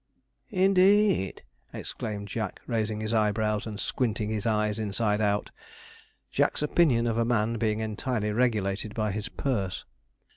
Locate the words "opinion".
6.63-7.05